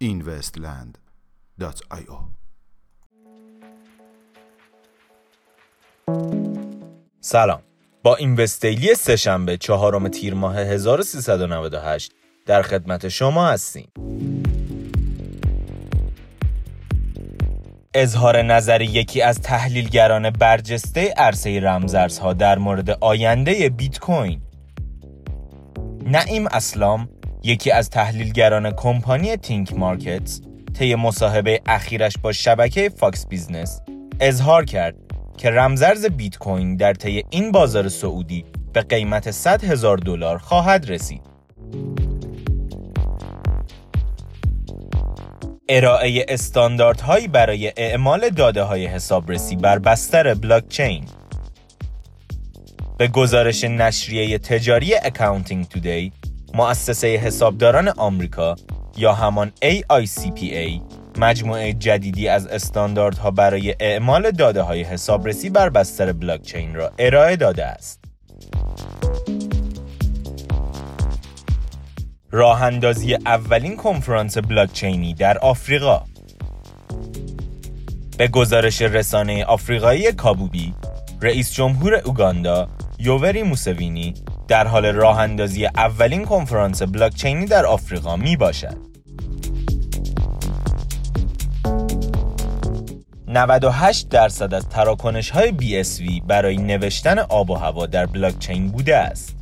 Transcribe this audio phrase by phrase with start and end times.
[0.00, 2.18] investland.io
[7.20, 7.62] سلام.
[8.02, 12.12] با اینوستیلی سهشنبه چهارم تیر ماه 1398
[12.46, 13.88] در خدمت شما هستیم.
[17.98, 24.40] اظهار نظر یکی از تحلیلگران برجسته عرصه رمزارزها در مورد آینده بیت کوین
[26.06, 27.08] نعیم اسلام
[27.42, 30.40] یکی از تحلیلگران کمپانی ThinkMarkets
[30.78, 33.80] طی مصاحبه اخیرش با شبکه Fox Business
[34.20, 34.94] اظهار کرد
[35.38, 40.90] که رمزرز بیت کوین در طی این بازار صعودی به قیمت 100 هزار دلار خواهد
[40.90, 41.35] رسید.
[45.68, 51.04] ارائه استانداردهایی برای اعمال داده های حسابرسی بر بستر بلاکچین
[52.98, 56.12] به گزارش نشریه تجاری اکاونتینگ تودی
[56.54, 58.56] مؤسسه حسابداران آمریکا
[58.96, 60.80] یا همان AICPA
[61.18, 67.66] مجموعه جدیدی از استانداردها برای اعمال داده های حسابرسی بر بستر بلاکچین را ارائه داده
[67.66, 68.04] است.
[72.30, 76.02] راه اندازی اولین کنفرانس بلاکچینی در آفریقا
[78.18, 80.74] به گزارش رسانه آفریقایی کابوبی
[81.22, 84.14] رئیس جمهور اوگاندا یووری موسوینی
[84.48, 88.76] در حال راه اندازی اولین کنفرانس بلاکچینی در آفریقا می باشد.
[93.28, 99.36] 98 درصد از تراکنش های BSV برای نوشتن آب و هوا در بلاکچین بوده است.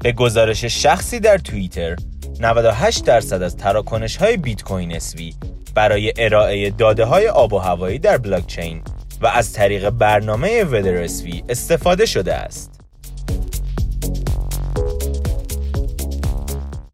[0.00, 1.96] به گزارش شخصی در توییتر
[2.40, 5.34] 98 درصد از تراکنش های بیت کوین SV
[5.74, 8.82] برای ارائه داده های آب و هوایی در بلاکچین
[9.20, 12.80] و از طریق برنامه ودر SV استفاده شده است.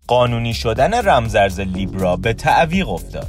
[0.06, 3.28] قانونی شدن رمزرز لیبرا به تعویق افتاد.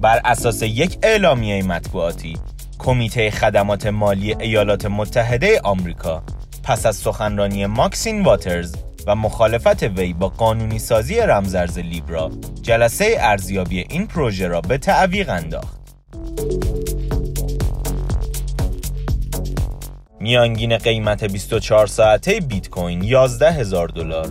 [0.00, 2.36] بر اساس یک اعلامیه مطبوعاتی،
[2.78, 6.22] کمیته خدمات مالی ایالات متحده آمریکا
[6.64, 8.74] پس از سخنرانی ماکسین واترز
[9.06, 12.30] و مخالفت وی با قانونی سازی رمزرز لیبرا
[12.62, 15.80] جلسه ارزیابی این پروژه را به تعویق انداخت.
[20.20, 24.28] میانگین قیمت 24 ساعته بیت کوین 11 هزار دلار.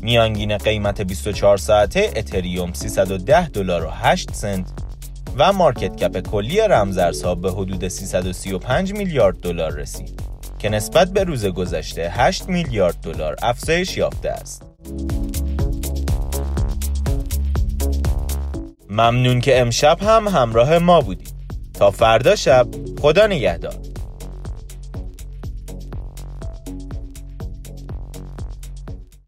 [0.00, 4.66] میانگین قیمت 24 ساعته اتریوم 310 دلار و 8 سنت.
[5.38, 10.31] و مارکت کپ کلی رمزارزها به حدود 335 میلیارد دلار رسید.
[10.62, 14.62] که نسبت به روز گذشته 8 میلیارد دلار افزایش یافته است.
[18.90, 21.34] ممنون که امشب هم همراه ما بودید.
[21.74, 22.66] تا فردا شب
[23.00, 23.74] خدا نگهدار.